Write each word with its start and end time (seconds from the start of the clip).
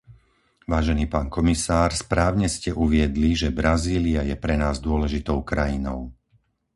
Vážený 0.73 1.05
pán 1.13 1.27
komisár, 1.37 1.89
správne 2.03 2.47
ste 2.55 2.69
uviedli, 2.85 3.31
že 3.41 3.53
Brazília 3.59 4.21
je 4.29 4.33
pre 4.43 4.55
nás 4.63 4.75
dôležitou 4.87 5.37
krajinou. 5.51 5.99